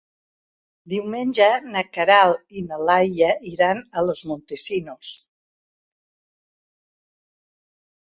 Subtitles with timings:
[0.91, 5.13] Diumenge na Queralt i na Laia iran a Los Montesinos.